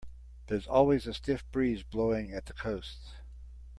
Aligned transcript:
There's 0.47 0.65
always 0.65 1.05
a 1.05 1.13
stiff 1.13 1.45
breeze 1.51 1.83
blowing 1.83 2.33
at 2.33 2.47
the 2.47 2.53
coast. 2.53 3.13